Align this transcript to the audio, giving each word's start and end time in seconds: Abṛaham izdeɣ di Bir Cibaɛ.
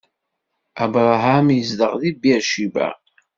Abṛaham 0.83 1.47
izdeɣ 1.59 1.93
di 2.01 2.11
Bir 2.21 2.41
Cibaɛ. 2.49 2.93